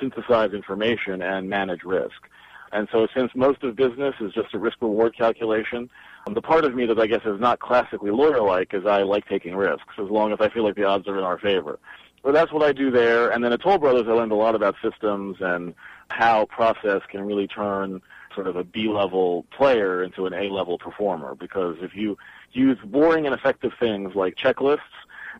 [0.00, 2.28] synthesize information, and manage risk.
[2.70, 5.88] And so since most of business is just a risk-reward calculation,
[6.26, 9.26] um, the part of me that I guess is not classically lawyer-like is I like
[9.26, 11.78] taking risks, as long as I feel like the odds are in our favor.
[12.22, 13.30] So that's what I do there.
[13.30, 15.74] And then at Toll Brothers, I learned a lot about systems and
[16.10, 18.00] how process can really turn
[18.34, 21.34] sort of a B-level player into an A-level performer.
[21.34, 22.16] Because if you
[22.52, 24.78] use boring and effective things like checklists,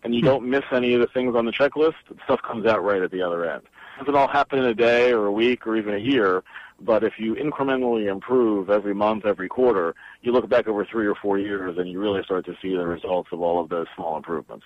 [0.04, 0.26] and you hmm.
[0.26, 1.94] don't miss any of the things on the checklist,
[2.24, 3.62] stuff comes out right at the other end.
[3.96, 6.44] It doesn't all happen in a day or a week or even a year,
[6.80, 11.16] but if you incrementally improve every month, every quarter, you look back over three or
[11.16, 14.16] four years and you really start to see the results of all of those small
[14.16, 14.64] improvements.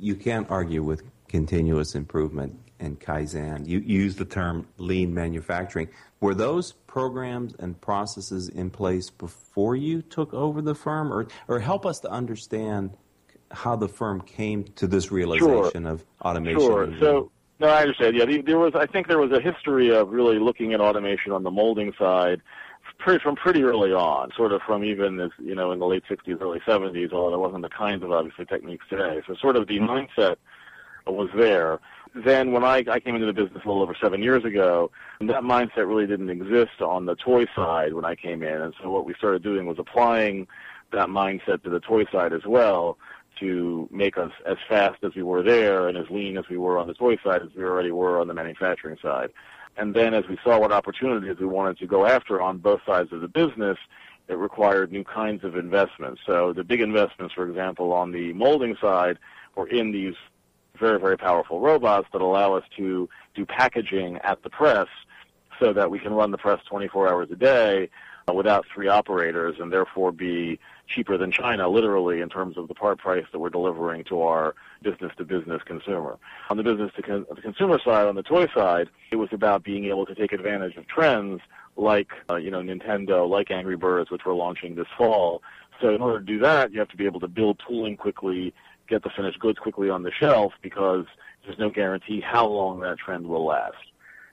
[0.00, 3.66] You can't argue with continuous improvement and Kaizen.
[3.66, 5.88] You use the term lean manufacturing.
[6.20, 11.60] Were those programs and processes in place before you took over the firm, or, or
[11.60, 12.96] help us to understand
[13.50, 15.90] how the firm came to this realization sure.
[15.92, 16.60] of automation?
[16.60, 16.98] Sure.
[16.98, 17.30] So,
[17.60, 18.16] no, I understand.
[18.16, 18.72] Yeah, there was.
[18.74, 22.42] I think there was a history of really looking at automation on the molding side
[23.04, 26.02] pretty, from pretty early on, sort of from even this, you know, in the late
[26.10, 29.20] 60s, early 70s, although there wasn't the kinds of obviously techniques today.
[29.26, 30.36] So sort of the mindset
[31.06, 31.80] was there.
[32.14, 34.90] Then when I, I came into the business a little over seven years ago,
[35.20, 38.62] that mindset really didn't exist on the toy side when I came in.
[38.62, 40.46] And so what we started doing was applying
[40.92, 42.96] that mindset to the toy side as well
[43.40, 46.78] to make us as fast as we were there and as lean as we were
[46.78, 49.30] on the toy side as we already were on the manufacturing side.
[49.76, 53.12] And then as we saw what opportunities we wanted to go after on both sides
[53.12, 53.78] of the business,
[54.28, 56.20] it required new kinds of investments.
[56.26, 59.18] So the big investments, for example, on the molding side
[59.54, 60.14] were in these
[60.78, 64.88] very, very powerful robots that allow us to do packaging at the press
[65.60, 67.88] so that we can run the press 24 hours a day
[68.28, 72.74] uh, without three operators and therefore be cheaper than China, literally, in terms of the
[72.74, 74.54] part price that we're delivering to our
[74.84, 76.18] business-to-business consumer.
[76.50, 80.06] On the business-to-consumer the consumer side, on the toy side, it was about being able
[80.06, 81.40] to take advantage of trends
[81.76, 85.42] like, uh, you know, Nintendo, like Angry Birds, which we're launching this fall.
[85.80, 88.54] So in order to do that, you have to be able to build tooling quickly,
[88.88, 91.06] get the finished goods quickly on the shelf because
[91.44, 93.76] there's no guarantee how long that trend will last.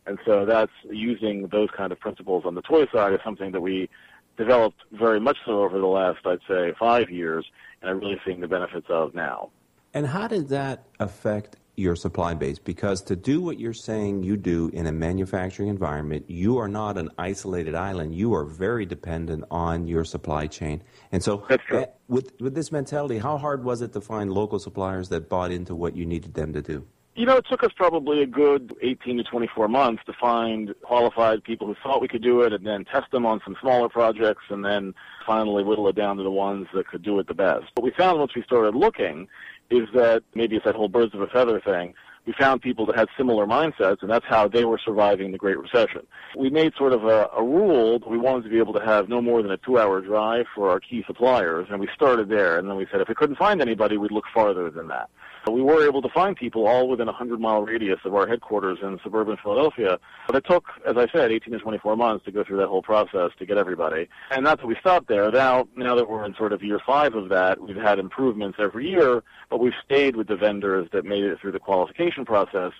[0.05, 3.61] And so that's using those kind of principles on the toy side is something that
[3.61, 3.89] we
[4.37, 7.45] developed very much so over the last, I'd say, five years,
[7.81, 9.49] and I'm really seeing the benefits of now.
[9.93, 12.59] And how did that affect your supply base?
[12.59, 16.97] Because to do what you're saying you do in a manufacturing environment, you are not
[16.97, 18.15] an isolated island.
[18.15, 20.81] You are very dependent on your supply chain.
[21.11, 25.09] And so, uh, with, with this mentality, how hard was it to find local suppliers
[25.09, 26.87] that bought into what you needed them to do?
[27.13, 31.43] You know, it took us probably a good 18 to 24 months to find qualified
[31.43, 34.43] people who thought we could do it and then test them on some smaller projects
[34.49, 34.93] and then
[35.27, 37.65] finally whittle it down to the ones that could do it the best.
[37.75, 39.27] But we found once we started looking
[39.71, 41.93] is that maybe it's that whole birds of a feather thing.
[42.25, 45.57] We found people that had similar mindsets, and that's how they were surviving the Great
[45.57, 46.05] Recession.
[46.37, 49.09] We made sort of a, a rule that we wanted to be able to have
[49.09, 52.59] no more than a two-hour drive for our key suppliers, and we started there.
[52.59, 55.09] And then we said if we couldn't find anybody, we'd look farther than that.
[55.45, 58.27] So we were able to find people all within a 100 mile radius of our
[58.27, 59.97] headquarters in suburban Philadelphia.
[60.27, 62.83] But it took, as I said, 18 to 24 months to go through that whole
[62.83, 64.07] process to get everybody.
[64.29, 65.31] And not that we stopped there.
[65.31, 68.87] Now, now that we're in sort of year five of that, we've had improvements every
[68.87, 72.73] year, but we've stayed with the vendors that made it through the qualification process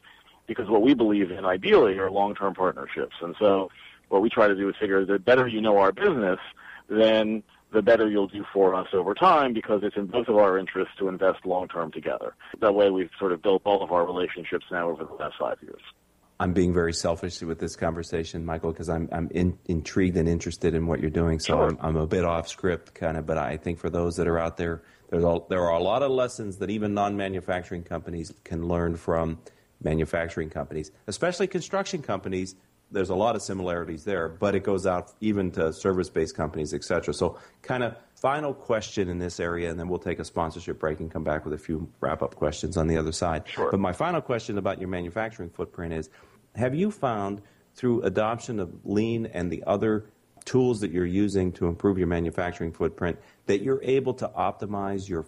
[0.46, 3.16] because what we believe in ideally are long-term partnerships.
[3.22, 3.72] And so
[4.10, 6.40] what we try to do is figure the better you know our business,
[6.90, 7.42] then
[7.72, 10.94] the better you'll do for us over time because it's in both of our interests
[11.00, 12.36] to invest long term together.
[12.60, 15.58] That way, we've sort of built all of our relationships now over the last five
[15.62, 15.82] years.
[16.40, 20.74] I'm being very selfish with this conversation, Michael, because I'm I'm in, intrigued and interested
[20.74, 21.40] in what you're doing.
[21.40, 21.68] So sure.
[21.68, 23.26] I'm, I'm a bit off script, kind of.
[23.26, 26.02] But I think for those that are out there, there's a, there are a lot
[26.04, 29.40] of lessons that even non-manufacturing companies can learn from
[29.84, 32.56] manufacturing companies, especially construction companies
[32.92, 36.84] there's a lot of similarities there, but it goes out even to service-based companies, et
[36.84, 37.14] cetera.
[37.14, 41.00] So, kind of final question in this area, and then we'll take a sponsorship break
[41.00, 43.48] and come back with a few wrap-up questions on the other side.
[43.48, 43.72] Sure.
[43.72, 46.10] But my final question about your manufacturing footprint is:
[46.56, 47.42] Have you found
[47.76, 50.06] through adoption of lean and the other
[50.46, 55.26] tools that you're using to improve your manufacturing footprint that you're able to optimize your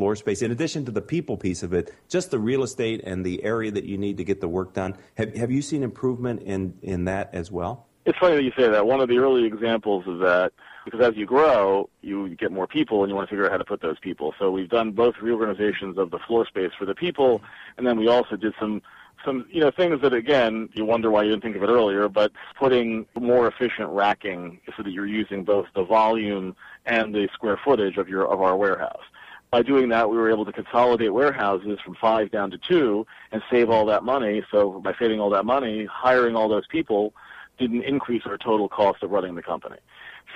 [0.00, 0.40] floor space.
[0.40, 3.70] In addition to the people piece of it just the real estate and the area
[3.70, 4.96] that you need to get the work done.
[5.16, 7.86] Have, have you seen improvement in, in that as well?
[8.06, 8.86] It's funny that you say that.
[8.86, 10.52] One of the early examples of that
[10.86, 13.58] because as you grow you get more people and you want to figure out how
[13.58, 14.32] to put those people.
[14.38, 17.42] So we've done both reorganizations of the floor space for the people
[17.76, 18.80] and then we also did some
[19.22, 22.08] some you know things that again you wonder why you didn't think of it earlier,
[22.08, 27.60] but putting more efficient racking so that you're using both the volume and the square
[27.62, 29.04] footage of your of our warehouse.
[29.50, 33.42] By doing that, we were able to consolidate warehouses from five down to two and
[33.50, 34.44] save all that money.
[34.50, 37.12] So by saving all that money, hiring all those people
[37.58, 39.76] didn't increase our total cost of running the company.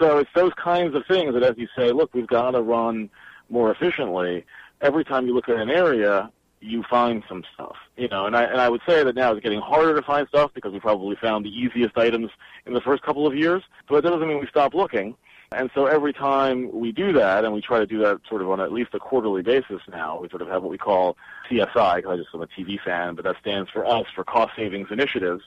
[0.01, 3.09] So it's those kinds of things that, as you say, look, we've got to run
[3.49, 4.45] more efficiently.
[4.81, 8.27] Every time you look at an area, you find some stuff, you know.
[8.27, 10.73] And I and I would say that now it's getting harder to find stuff because
[10.73, 12.31] we probably found the easiest items
[12.67, 13.63] in the first couple of years.
[13.89, 15.15] But that doesn't mean we stop looking.
[15.55, 18.51] And so every time we do that, and we try to do that sort of
[18.51, 21.17] on at least a quarterly basis now, we sort of have what we call
[21.51, 24.53] CSI, because I just am a TV fan, but that stands for us, for cost
[24.57, 25.43] savings initiatives.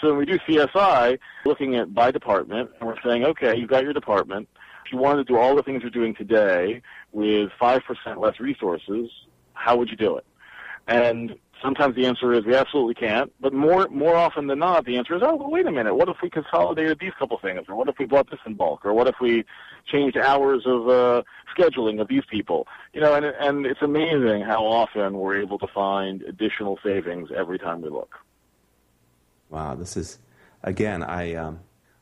[0.00, 3.84] So when we do CSI, looking at by department, and we're saying, okay, you've got
[3.84, 4.48] your department.
[4.86, 6.82] If you wanted to do all the things you're doing today
[7.12, 7.82] with 5%
[8.16, 9.10] less resources,
[9.52, 10.24] how would you do it?
[10.88, 13.32] And sometimes the answer is we absolutely can't.
[13.40, 15.94] But more more often than not, the answer is, oh, well, wait a minute.
[15.94, 18.84] What if we consolidated these couple things, or what if we bought this in bulk,
[18.84, 19.44] or what if we
[19.86, 21.22] changed hours of uh,
[21.56, 22.66] scheduling of these people?
[22.92, 27.58] You know, and and it's amazing how often we're able to find additional savings every
[27.58, 28.14] time we look.
[29.48, 30.18] Wow, this is
[30.62, 31.60] again, I um,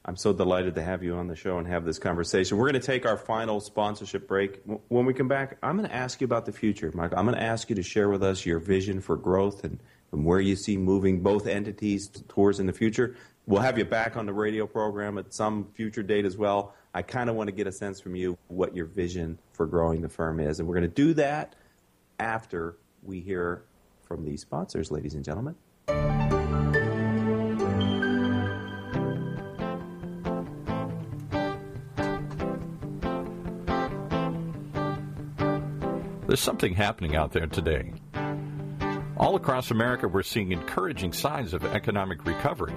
[0.09, 2.57] I'm so delighted to have you on the show and have this conversation.
[2.57, 4.63] We're going to take our final sponsorship break.
[4.65, 7.13] When we come back, I'm going to ask you about the future, Mike.
[7.15, 9.79] I'm going to ask you to share with us your vision for growth and,
[10.13, 13.17] and where you see moving both entities towards in the future.
[13.45, 16.75] We'll have you back on the radio program at some future date as well.
[16.95, 20.01] I kind of want to get a sense from you what your vision for growing
[20.01, 20.59] the firm is.
[20.59, 21.55] And we're going to do that
[22.19, 23.65] after we hear
[24.05, 25.55] from these sponsors, ladies and gentlemen.
[36.29, 37.91] There's something happening out there today.
[39.17, 42.75] All across America, we're seeing encouraging signs of economic recovery.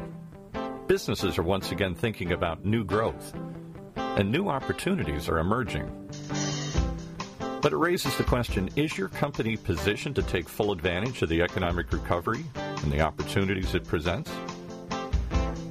[0.87, 3.35] Businesses are once again thinking about new growth,
[3.97, 5.85] and new opportunities are emerging.
[7.61, 11.41] But it raises the question is your company positioned to take full advantage of the
[11.41, 14.31] economic recovery and the opportunities it presents?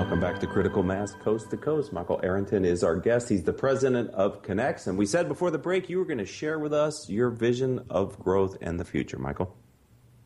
[0.00, 1.92] Welcome back to Critical Mass Coast to Coast.
[1.92, 3.28] Michael Araten is our guest.
[3.28, 4.86] He's the president of K'NEX.
[4.86, 7.84] And we said before the break you were going to share with us your vision
[7.90, 9.54] of growth and the future, Michael.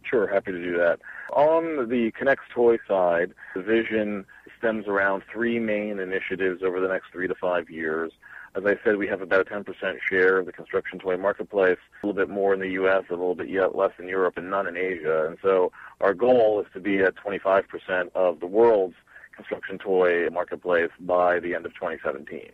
[0.05, 1.01] Sure, happy to do that.
[1.33, 4.25] On the K'NEX toy side, the vision
[4.57, 8.13] stems around three main initiatives over the next three to five years.
[8.55, 9.65] As I said, we have about a 10%
[10.09, 13.35] share of the construction toy marketplace, a little bit more in the U.S., a little
[13.35, 15.27] bit yet less in Europe, and none in Asia.
[15.27, 17.65] And so our goal is to be at 25%
[18.15, 18.95] of the world's
[19.37, 22.51] construction toy marketplace by the end of 2017.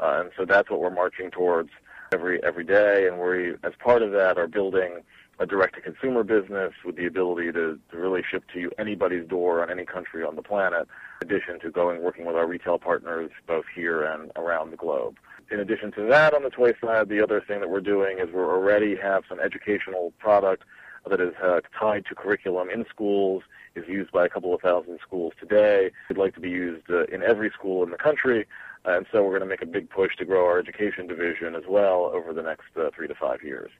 [0.00, 1.70] Uh, and so that's what we're marching towards
[2.12, 3.06] every every day.
[3.06, 5.02] And we, as part of that, are building
[5.38, 9.84] a direct-to-consumer business with the ability to, to really ship to anybody's door on any
[9.84, 10.86] country on the planet.
[11.20, 15.16] In addition to going working with our retail partners both here and around the globe.
[15.50, 18.28] In addition to that, on the toy side, the other thing that we're doing is
[18.32, 20.64] we already have some educational product
[21.08, 23.42] that is uh, tied to curriculum in schools,
[23.74, 25.90] is used by a couple of thousand schools today.
[26.08, 28.46] We'd like to be used uh, in every school in the country,
[28.84, 31.64] and so we're going to make a big push to grow our education division as
[31.68, 33.70] well over the next uh, three to five years.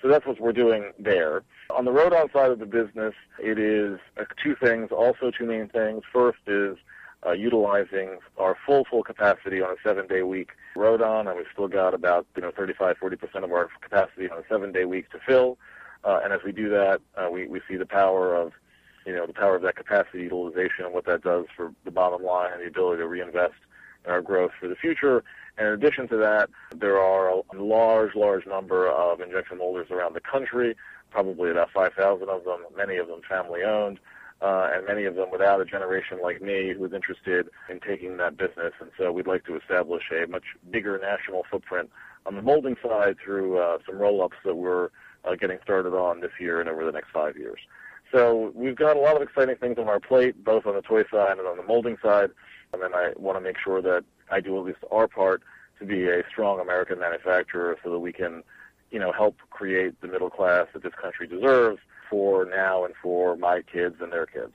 [0.00, 1.42] So that's what we're doing there.
[1.70, 5.68] On the Rodon side of the business, it is uh, two things, also two main
[5.68, 6.02] things.
[6.12, 6.76] First is
[7.26, 11.94] uh, utilizing our full, full capacity on a seven-day week Rodon, and we've still got
[11.94, 15.58] about, you know, 35, 40% of our capacity on a seven-day week to fill.
[16.04, 18.52] Uh, and as we do that, uh, we, we see the power of,
[19.06, 22.22] you know, the power of that capacity utilization and what that does for the bottom
[22.22, 23.54] line and the ability to reinvest
[24.04, 25.24] in our growth for the future.
[25.56, 30.14] And in addition to that, there are a large, large number of injection molders around
[30.14, 30.76] the country,
[31.10, 33.98] probably about 5,000 of them, many of them family owned,
[34.40, 38.18] uh, and many of them without a generation like me who is interested in taking
[38.18, 38.72] that business.
[38.80, 41.90] And so we'd like to establish a much bigger national footprint
[42.24, 44.90] on the molding side through uh, some roll-ups that we're
[45.28, 47.60] uh, getting started on this year and over the next five years.
[48.12, 51.04] So we've got a lot of exciting things on our plate, both on the toy
[51.10, 52.30] side and on the molding side.
[52.72, 55.42] And then I want to make sure that I do at least our part
[55.78, 58.42] to be a strong American manufacturer so that we can,
[58.90, 63.36] you know, help create the middle class that this country deserves for now and for
[63.36, 64.52] my kids and their kids.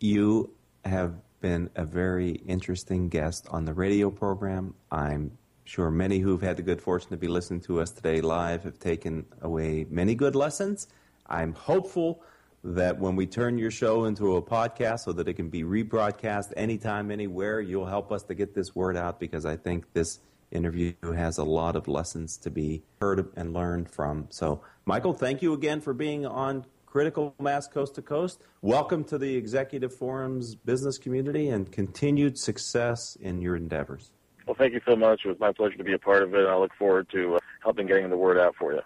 [0.00, 0.50] You
[0.84, 4.74] have been a very interesting guest on the radio program.
[4.90, 5.36] I'm
[5.66, 8.78] sure many who've had the good fortune to be listening to us today live have
[8.78, 10.86] taken away many good lessons.
[11.26, 12.22] I'm hopeful
[12.62, 16.52] that when we turn your show into a podcast so that it can be rebroadcast
[16.56, 20.20] anytime, anywhere, you'll help us to get this word out because I think this
[20.52, 24.28] interview has a lot of lessons to be heard and learned from.
[24.30, 28.40] So, Michael, thank you again for being on Critical Mass Coast to Coast.
[28.62, 34.12] Welcome to the Executive Forum's business community and continued success in your endeavors.
[34.46, 35.22] Well, thank you so much.
[35.24, 37.36] It was my pleasure to be a part of it, and I look forward to
[37.36, 38.80] uh, helping getting the word out for you.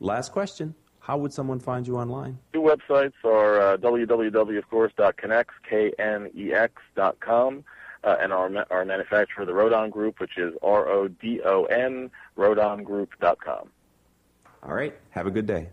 [0.00, 0.74] Last question.
[1.00, 2.38] How would someone find you online?
[2.52, 7.64] Two websites are uh, www, of course, .knex, K-N-E-X dot com,
[8.04, 13.68] uh, and our, our manufacturer, the Rodon Group, which is R-O-D-O-N, rodongroup.com.
[14.62, 14.94] All right.
[15.10, 15.68] Have a good day.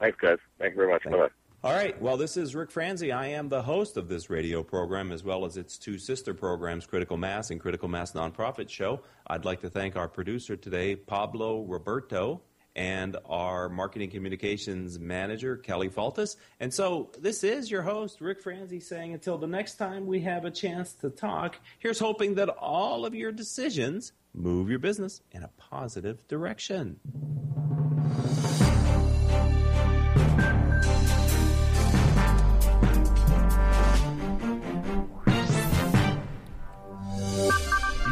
[0.00, 0.38] Thanks, guys.
[0.58, 1.04] Thank you very much.
[1.04, 1.28] Bye-bye.
[1.64, 2.00] All right.
[2.00, 3.10] Well, this is Rick Franzi.
[3.10, 6.86] I am the host of this radio program as well as its two sister programs,
[6.86, 9.00] Critical Mass and Critical Mass Nonprofit Show.
[9.26, 12.42] I'd like to thank our producer today, Pablo Roberto,
[12.76, 16.36] and our marketing communications manager, Kelly Faltis.
[16.60, 20.44] And so this is your host, Rick Franzi, saying until the next time we have
[20.44, 25.42] a chance to talk, here's hoping that all of your decisions move your business in
[25.42, 27.00] a positive direction.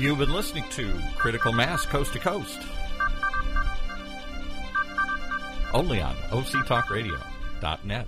[0.06, 2.60] You've been listening to Critical Mass Coast to Coast.
[5.74, 8.06] Only on OCTalkRadio.net.